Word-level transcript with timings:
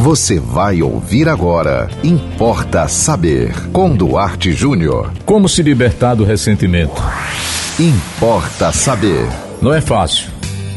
Você 0.00 0.40
vai 0.40 0.80
ouvir 0.80 1.28
agora. 1.28 1.86
Importa 2.02 2.88
saber. 2.88 3.52
Com 3.70 3.94
Duarte 3.94 4.50
Júnior. 4.50 5.12
Como 5.26 5.46
se 5.46 5.62
libertar 5.62 6.14
do 6.14 6.24
ressentimento? 6.24 7.02
Importa 7.78 8.72
saber. 8.72 9.28
Não 9.60 9.74
é 9.74 9.82
fácil. 9.82 10.30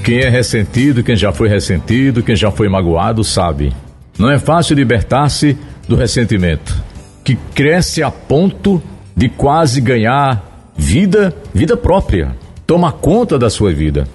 Quem 0.04 0.20
é 0.20 0.28
ressentido, 0.28 1.05
quem 1.05 1.15
já 1.15 1.31
foi 1.31 1.47
ressentido, 1.47 2.21
quem 2.21 2.36
já 2.36 2.51
foi 2.51 2.67
magoado, 2.67 3.23
sabe. 3.23 3.73
Não 4.20 4.29
é 4.29 4.37
fácil 4.37 4.76
libertar-se 4.76 5.58
do 5.87 5.96
ressentimento, 5.96 6.76
que 7.24 7.37
cresce 7.55 8.03
a 8.03 8.12
ponto 8.12 8.83
de 9.15 9.29
quase 9.29 9.79
ganhar 9.79 10.74
vida, 10.76 11.33
vida 11.53 11.78
própria. 11.78 12.35
Toma 12.67 12.92
conta 12.92 13.40
da 13.40 13.49
sua 13.49 13.71
vida. 13.71 14.05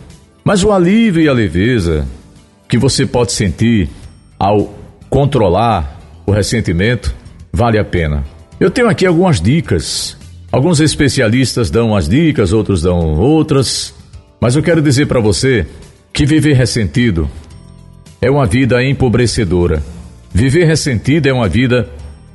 Mas 0.45 0.63
o 0.63 0.71
alívio 0.71 1.23
e 1.23 1.29
a 1.31 1.33
leveza 1.33 2.07
que 2.69 2.77
você 2.77 3.07
pode 3.07 3.33
sentir 3.33 3.89
ao 4.39 4.78
controlar 5.09 5.99
o 6.27 6.33
ressentimento 6.33 7.15
vale 7.53 7.79
a 7.79 7.85
pena. 7.85 8.25
Eu 8.61 8.71
tenho 8.71 8.89
aqui 8.89 9.07
algumas 9.07 9.41
dicas. 9.41 10.17
Alguns 10.51 10.81
especialistas 10.81 11.71
dão 11.71 11.95
as 11.95 12.09
dicas, 12.09 12.53
outros 12.53 12.83
dão 12.83 13.19
outras, 13.19 13.95
mas 14.41 14.57
eu 14.57 14.63
quero 14.63 14.81
dizer 14.81 15.07
para 15.07 15.21
você 15.21 15.67
que 16.13 16.25
viver 16.25 16.55
ressentido 16.55 17.29
é 18.21 18.31
uma 18.31 18.47
vida 18.47 18.83
empobrecedora. 18.83 19.83
Viver 20.33 20.65
ressentido 20.65 21.27
é 21.27 21.33
uma 21.33 21.49
vida 21.49 21.89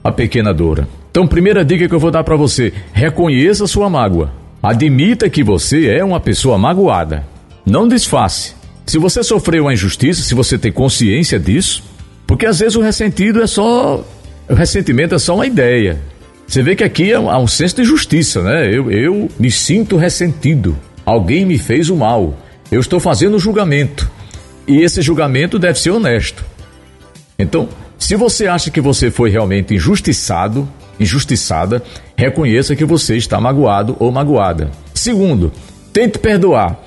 apequenadora. 0.03 0.87
Então, 1.09 1.27
primeira 1.27 1.63
dica 1.63 1.87
que 1.87 1.93
eu 1.93 1.99
vou 1.99 2.11
dar 2.11 2.23
para 2.23 2.35
você: 2.35 2.73
reconheça 2.91 3.67
sua 3.67 3.89
mágoa. 3.89 4.31
Admita 4.61 5.29
que 5.29 5.43
você 5.43 5.89
é 5.89 6.03
uma 6.03 6.19
pessoa 6.19 6.57
magoada. 6.57 7.25
Não 7.65 7.87
disfarce. 7.87 8.55
Se 8.85 8.97
você 8.97 9.23
sofreu 9.23 9.63
uma 9.63 9.73
injustiça, 9.73 10.21
se 10.21 10.33
você 10.33 10.57
tem 10.57 10.71
consciência 10.71 11.39
disso, 11.39 11.83
porque 12.25 12.45
às 12.45 12.59
vezes 12.59 12.75
o 12.75 12.81
ressentido 12.81 13.41
é 13.41 13.47
só. 13.47 14.03
O 14.49 14.53
ressentimento 14.53 15.15
é 15.15 15.19
só 15.19 15.35
uma 15.35 15.45
ideia. 15.45 16.01
Você 16.47 16.61
vê 16.61 16.75
que 16.75 16.83
aqui 16.83 17.13
há 17.13 17.37
um 17.37 17.47
senso 17.47 17.77
de 17.77 17.83
justiça, 17.83 18.41
né? 18.41 18.67
Eu, 18.67 18.91
eu 18.91 19.29
me 19.39 19.49
sinto 19.49 19.97
ressentido. 19.97 20.77
Alguém 21.05 21.45
me 21.45 21.57
fez 21.57 21.89
o 21.89 21.95
mal. 21.95 22.37
Eu 22.71 22.79
estou 22.79 22.99
fazendo 22.99 23.39
julgamento. 23.39 24.09
E 24.67 24.81
esse 24.81 25.01
julgamento 25.01 25.57
deve 25.57 25.79
ser 25.79 25.91
honesto. 25.91 26.43
Então, 27.37 27.69
se 27.97 28.15
você 28.15 28.47
acha 28.47 28.69
que 28.69 28.81
você 28.81 29.09
foi 29.09 29.29
realmente 29.29 29.73
injustiçado, 29.73 30.67
injustiçada, 30.99 31.81
reconheça 32.15 32.75
que 32.75 32.85
você 32.85 33.15
está 33.15 33.39
magoado 33.39 33.95
ou 33.99 34.11
magoada. 34.11 34.69
Segundo, 34.93 35.51
tente 35.91 36.19
perdoar. 36.19 36.79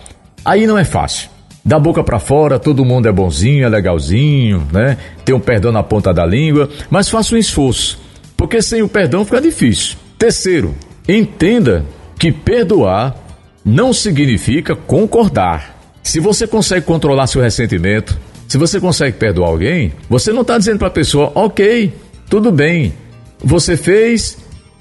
Aí 0.45 0.67
não 0.67 0.79
é 0.79 0.85
fácil 0.85 1.36
da 1.67 1.81
boca 1.81 2.05
para 2.05 2.21
fora, 2.21 2.61
todo 2.61 2.85
mundo 2.85 3.09
é 3.09 3.13
bonzinho, 3.13 3.65
é 3.65 3.69
legalzinho, 3.69 4.65
né? 4.73 4.97
Tem 5.25 5.35
um 5.35 5.41
perdão 5.41 5.73
na 5.73 5.83
ponta 5.83 6.15
da 6.15 6.25
língua, 6.25 6.71
mas 6.89 7.09
faça 7.09 7.35
um 7.35 7.39
esforço, 7.39 7.99
porque 8.37 8.63
sem 8.63 8.83
o 8.83 8.89
perdão 8.89 9.25
fica 9.25 9.41
difícil. 9.41 9.97
Terceiro, 10.17 10.77
entenda 11.09 11.85
que 12.17 12.31
perdoar 12.31 13.17
não 13.65 13.93
significa 13.93 14.77
concordar. 14.77 15.77
Se 16.05 16.21
você 16.21 16.47
consegue 16.47 16.87
controlar 16.87 17.27
seu 17.27 17.43
ressentimento, 17.43 18.17
se 18.47 18.57
você 18.57 18.79
consegue 18.79 19.17
perdoar 19.17 19.49
alguém, 19.49 19.93
você 20.09 20.33
não 20.33 20.43
está 20.43 20.57
dizendo 20.57 20.79
para 20.79 20.87
a 20.87 20.93
pessoa, 20.93 21.33
ok, 21.35 21.93
tudo 22.31 22.53
bem, 22.53 22.95
você 23.43 23.77
fez, 23.77 24.39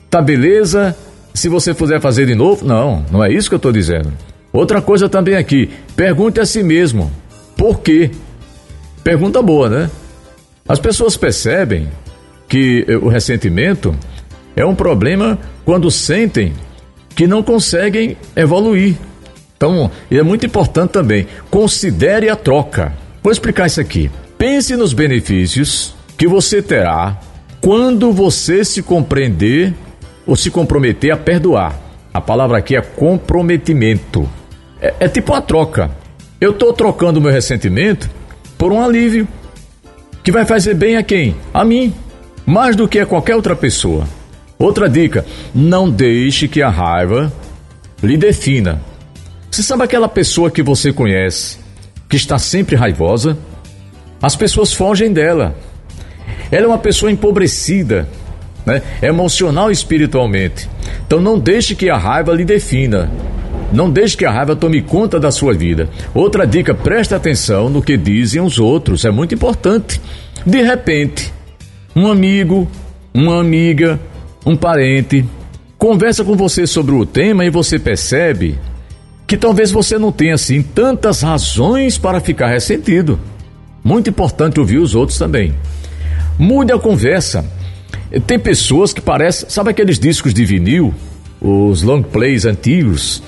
tá 0.07 0.21
beleza, 0.21 0.95
se 1.33 1.49
você 1.49 1.73
puder 1.73 1.99
fazer 1.99 2.27
de 2.27 2.35
novo, 2.35 2.63
não, 2.63 3.03
não 3.11 3.23
é 3.23 3.33
isso 3.33 3.49
que 3.49 3.55
eu 3.55 3.57
estou 3.57 3.71
dizendo. 3.71 4.13
Outra 4.55 4.81
coisa 4.81 5.09
também 5.09 5.35
aqui, 5.35 5.69
pergunte 5.97 6.39
a 6.39 6.45
si 6.45 6.63
mesmo, 6.63 7.11
por 7.57 7.81
quê? 7.81 8.09
Pergunta 9.03 9.41
boa, 9.41 9.69
né? 9.69 9.91
As 10.65 10.79
pessoas 10.79 11.17
percebem 11.17 11.89
que 12.47 12.85
o 13.01 13.09
ressentimento 13.09 13.93
é 14.55 14.65
um 14.65 14.73
problema 14.73 15.37
quando 15.65 15.91
sentem 15.91 16.53
que 17.09 17.27
não 17.27 17.43
conseguem 17.43 18.15
evoluir. 18.33 18.95
Então, 19.57 19.91
é 20.09 20.23
muito 20.23 20.45
importante 20.45 20.91
também, 20.91 21.27
considere 21.51 22.29
a 22.29 22.35
troca. 22.37 22.93
Vou 23.21 23.33
explicar 23.33 23.67
isso 23.67 23.81
aqui. 23.81 24.09
Pense 24.37 24.73
nos 24.77 24.93
benefícios 24.93 25.93
que 26.17 26.29
você 26.29 26.61
terá 26.61 27.19
quando 27.59 28.09
você 28.13 28.63
se 28.63 28.81
compreender 28.81 29.73
ou 30.25 30.37
se 30.37 30.49
comprometer 30.49 31.11
a 31.11 31.17
perdoar. 31.17 31.77
A 32.13 32.21
palavra 32.21 32.59
aqui 32.59 32.77
é 32.77 32.81
comprometimento. 32.81 34.29
É, 34.81 34.93
é 35.01 35.07
tipo 35.07 35.33
uma 35.33 35.41
troca. 35.41 35.91
Eu 36.39 36.51
estou 36.51 36.73
trocando 36.73 37.21
meu 37.21 37.31
ressentimento 37.31 38.09
por 38.57 38.71
um 38.71 38.83
alívio 38.83 39.27
que 40.23 40.31
vai 40.31 40.45
fazer 40.45 40.73
bem 40.73 40.97
a 40.97 41.03
quem? 41.03 41.35
A 41.53 41.63
mim, 41.63 41.93
mais 42.45 42.75
do 42.75 42.87
que 42.87 42.99
a 42.99 43.05
qualquer 43.05 43.35
outra 43.35 43.55
pessoa. 43.55 44.07
Outra 44.57 44.89
dica: 44.89 45.25
não 45.53 45.89
deixe 45.89 46.47
que 46.47 46.61
a 46.61 46.69
raiva 46.69 47.31
lhe 48.01 48.17
defina. 48.17 48.81
Você 49.49 49.63
sabe 49.63 49.83
aquela 49.83 50.09
pessoa 50.09 50.51
que 50.51 50.61
você 50.61 50.91
conhece, 50.91 51.57
que 52.09 52.15
está 52.15 52.37
sempre 52.37 52.75
raivosa? 52.75 53.37
As 54.21 54.35
pessoas 54.35 54.73
fogem 54.73 55.13
dela. 55.13 55.55
Ela 56.51 56.65
é 56.65 56.67
uma 56.67 56.77
pessoa 56.77 57.11
empobrecida, 57.11 58.07
né? 58.65 58.81
emocional 59.01 59.69
e 59.69 59.73
espiritualmente. 59.73 60.69
Então 61.05 61.21
não 61.21 61.39
deixe 61.39 61.75
que 61.75 61.89
a 61.89 61.97
raiva 61.97 62.33
lhe 62.33 62.45
defina. 62.45 63.11
Não 63.75 63.89
deixe 63.89 64.15
que 64.15 64.23
a 64.23 64.31
raiva 64.31 64.55
tome 64.55 64.81
conta 64.81 65.19
da 65.19 65.29
sua 65.29 65.53
vida. 65.53 65.89
Outra 66.13 66.47
dica, 66.47 66.73
preste 66.73 67.13
atenção 67.13 67.69
no 67.69 67.81
que 67.81 67.97
dizem 67.97 68.41
os 68.41 68.57
outros, 68.57 69.03
é 69.03 69.11
muito 69.11 69.35
importante. 69.35 69.99
De 70.45 70.61
repente, 70.61 71.33
um 71.93 72.07
amigo, 72.07 72.69
uma 73.13 73.37
amiga, 73.41 73.99
um 74.45 74.55
parente 74.55 75.25
conversa 75.77 76.23
com 76.23 76.37
você 76.37 76.65
sobre 76.65 76.95
o 76.95 77.05
tema 77.05 77.43
e 77.43 77.49
você 77.49 77.77
percebe 77.77 78.57
que 79.27 79.35
talvez 79.35 79.71
você 79.71 79.97
não 79.97 80.09
tenha 80.09 80.35
assim 80.35 80.61
tantas 80.61 81.21
razões 81.21 81.97
para 81.97 82.21
ficar 82.21 82.47
ressentido. 82.47 83.19
Muito 83.83 84.09
importante 84.09 84.57
ouvir 84.57 84.77
os 84.77 84.95
outros 84.95 85.19
também. 85.19 85.53
Mude 86.39 86.71
a 86.71 86.79
conversa. 86.79 87.45
Tem 88.25 88.39
pessoas 88.39 88.93
que 88.93 89.01
parecem, 89.01 89.49
sabe 89.49 89.71
aqueles 89.71 89.99
discos 89.99 90.33
de 90.33 90.45
vinil, 90.45 90.93
os 91.41 91.81
long 91.81 92.01
plays 92.01 92.45
antigos, 92.45 93.21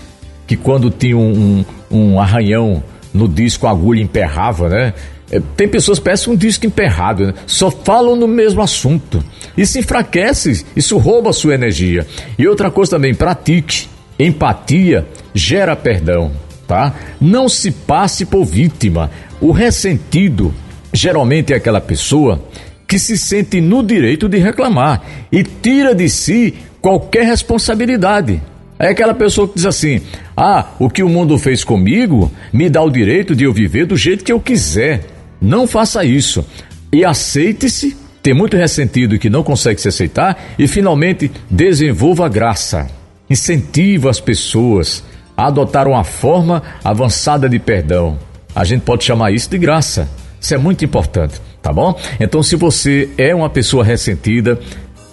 que 0.48 0.56
quando 0.56 0.90
tinha 0.90 1.18
um, 1.18 1.64
um, 1.92 1.98
um 1.98 2.20
arranhão 2.20 2.82
no 3.14 3.28
disco, 3.28 3.68
a 3.68 3.72
agulha 3.72 4.02
emperrava, 4.02 4.70
né? 4.70 4.94
É, 5.30 5.42
tem 5.58 5.68
pessoas 5.68 6.00
que 6.00 6.06
parecem 6.06 6.32
um 6.32 6.38
disco 6.38 6.66
emperrado, 6.66 7.28
né? 7.28 7.34
só 7.46 7.70
falam 7.70 8.16
no 8.16 8.28
mesmo 8.28 8.62
assunto. 8.62 9.22
Isso 9.58 9.78
enfraquece, 9.78 10.66
isso 10.76 10.98
rouba 10.98 11.32
a 11.32 11.34
sua 11.34 11.54
energia. 11.54 12.08
E 12.40 12.48
outra 12.48 12.72
coisa 12.72 12.92
também, 12.92 13.14
pratique. 13.14 13.90
Empatia 14.18 15.06
gera 15.34 15.76
perdão, 15.76 16.32
tá? 16.66 16.96
Não 17.20 17.48
se 17.50 17.72
passe 17.72 18.26
por 18.26 18.46
vítima. 18.46 19.12
O 19.40 19.52
ressentido 19.52 20.54
geralmente 20.94 21.54
é 21.54 21.58
aquela 21.58 21.82
pessoa 21.82 22.42
que 22.88 22.98
se 22.98 23.18
sente 23.18 23.60
no 23.60 23.84
direito 23.84 24.30
de 24.30 24.38
reclamar 24.38 25.04
e 25.32 25.44
tira 25.44 25.94
de 25.94 26.08
si 26.10 26.56
qualquer 26.82 27.26
responsabilidade. 27.26 28.42
É 28.80 28.90
aquela 28.90 29.14
pessoa 29.14 29.48
que 29.48 29.56
diz 29.56 29.66
assim: 29.66 30.02
ah, 30.40 30.68
o 30.78 30.88
que 30.88 31.02
o 31.02 31.10
mundo 31.10 31.36
fez 31.40 31.64
comigo 31.64 32.32
me 32.54 32.70
dá 32.70 32.84
o 32.84 32.92
direito 32.92 33.36
de 33.36 33.44
eu 33.44 33.52
viver 33.52 33.88
do 33.88 33.98
jeito 33.98 34.24
que 34.24 34.32
eu 34.32 34.40
quiser. 34.40 35.04
Não 35.42 35.66
faça 35.66 36.06
isso. 36.06 36.46
E 36.94 37.04
aceite-se, 37.04 37.98
tem 38.22 38.36
muito 38.36 38.56
ressentido 38.56 39.18
que 39.18 39.32
não 39.32 39.42
consegue 39.42 39.82
se 39.82 39.88
aceitar, 39.88 40.54
e 40.60 40.68
finalmente 40.68 41.32
desenvolva 41.50 42.28
a 42.28 42.30
graça. 42.30 42.88
Incentiva 43.28 44.12
as 44.12 44.20
pessoas 44.20 45.04
a 45.36 45.48
adotar 45.48 45.88
uma 45.88 46.04
forma 46.04 46.62
avançada 46.84 47.50
de 47.50 47.58
perdão. 47.58 48.20
A 48.56 48.64
gente 48.64 48.82
pode 48.82 49.04
chamar 49.04 49.32
isso 49.32 49.50
de 49.50 49.58
graça. 49.58 50.08
Isso 50.40 50.54
é 50.54 50.58
muito 50.58 50.86
importante, 50.86 51.42
tá 51.64 51.74
bom? 51.74 52.00
Então, 52.20 52.44
se 52.44 52.56
você 52.56 53.10
é 53.18 53.34
uma 53.34 53.50
pessoa 53.50 53.84
ressentida, 53.84 54.60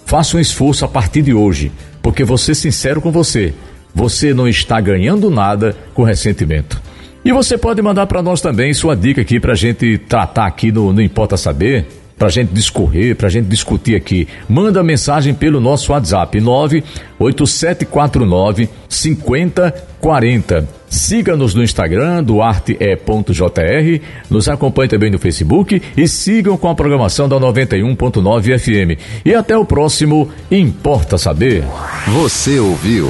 faça 0.05 0.37
um 0.37 0.39
esforço 0.39 0.85
a 0.85 0.87
partir 0.87 1.23
de 1.23 1.33
hoje 1.33 1.71
porque 2.05 2.23
vou 2.23 2.37
ser 2.37 2.53
sincero 2.53 3.01
com 3.01 3.11
você, 3.11 3.51
você 3.95 4.33
não 4.33 4.47
está 4.47 4.81
ganhando 4.81 5.31
nada 5.31 5.75
com 5.93 6.03
ressentimento. 6.03 6.81
E 7.23 7.31
você 7.31 7.57
pode 7.57 7.81
mandar 7.81 8.05
para 8.05 8.21
nós 8.21 8.41
também 8.41 8.73
sua 8.73 8.95
dica 8.95 9.21
aqui 9.21 9.39
para 9.39 9.53
a 9.53 9.55
gente 9.55 9.97
tratar 9.97 10.45
aqui 10.45 10.71
no 10.71 10.93
Não 10.93 11.01
Importa 11.01 11.37
Saber, 11.37 11.87
para 12.17 12.27
a 12.27 12.31
gente 12.31 12.53
discorrer, 12.53 13.15
para 13.15 13.27
a 13.27 13.31
gente 13.31 13.47
discutir 13.47 13.95
aqui. 13.95 14.27
Manda 14.47 14.83
mensagem 14.83 15.33
pelo 15.33 15.59
nosso 15.59 15.91
WhatsApp 15.91 16.39
98749 16.39 18.69
5040. 18.87 20.69
Siga-nos 20.87 21.55
no 21.55 21.63
Instagram, 21.63 22.23
duarte.jr, 22.23 24.01
nos 24.29 24.47
acompanhe 24.47 24.87
também 24.87 25.09
no 25.09 25.17
Facebook 25.17 25.81
e 25.97 26.07
sigam 26.07 26.55
com 26.57 26.69
a 26.69 26.75
programação 26.75 27.27
da 27.27 27.37
91.9 27.37 28.59
FM. 28.59 28.99
E 29.25 29.33
até 29.33 29.57
o 29.57 29.65
próximo 29.65 30.29
Importa 30.49 31.17
Saber. 31.17 31.63
Você 32.07 32.59
ouviu 32.59 33.09